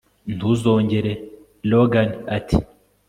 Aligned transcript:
ntuzongere! 0.35 1.11
logan 1.69 2.09
ati 2.37 2.57